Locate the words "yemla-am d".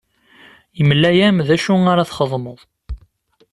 0.77-1.49